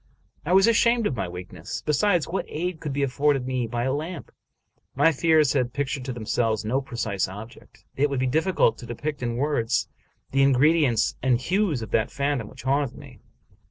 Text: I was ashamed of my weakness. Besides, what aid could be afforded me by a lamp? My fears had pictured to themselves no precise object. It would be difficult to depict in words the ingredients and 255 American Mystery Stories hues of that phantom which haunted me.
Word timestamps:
I 0.47 0.53
was 0.53 0.65
ashamed 0.65 1.05
of 1.05 1.15
my 1.15 1.27
weakness. 1.29 1.83
Besides, 1.85 2.27
what 2.27 2.47
aid 2.49 2.79
could 2.79 2.91
be 2.91 3.03
afforded 3.03 3.45
me 3.45 3.67
by 3.67 3.83
a 3.83 3.93
lamp? 3.93 4.31
My 4.95 5.11
fears 5.11 5.53
had 5.53 5.73
pictured 5.73 6.05
to 6.05 6.11
themselves 6.11 6.65
no 6.65 6.81
precise 6.81 7.27
object. 7.27 7.85
It 7.95 8.09
would 8.09 8.19
be 8.19 8.25
difficult 8.25 8.79
to 8.79 8.87
depict 8.87 9.21
in 9.21 9.37
words 9.37 9.89
the 10.31 10.41
ingredients 10.41 11.17
and 11.21 11.39
255 11.39 11.53
American 11.53 11.67
Mystery 11.67 11.67
Stories 11.67 11.69
hues 11.69 11.81
of 11.83 11.91
that 11.91 12.09
phantom 12.11 12.47
which 12.47 12.63
haunted 12.63 12.97
me. 12.97 13.19